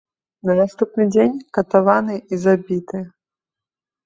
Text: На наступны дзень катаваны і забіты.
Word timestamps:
На 0.49 0.53
наступны 0.59 1.05
дзень 1.15 1.35
катаваны 1.57 2.17
і 2.19 2.35
забіты. 2.47 3.05